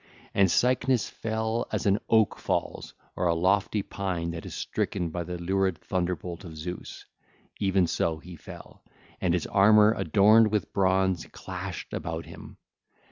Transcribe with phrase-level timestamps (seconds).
[0.33, 5.23] And Cycnus fell as an oak falls or a lofty pine that is stricken by
[5.23, 7.05] the lurid thunderbolt of Zeus;
[7.59, 8.83] even so he fell,
[9.21, 12.57] and his armour adorned with bronze clashed about him.